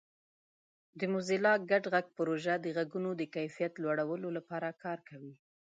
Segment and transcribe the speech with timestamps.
[0.99, 5.33] د موزیلا ګډ غږ پروژه د غږونو د کیفیت لوړولو لپاره کار کوي.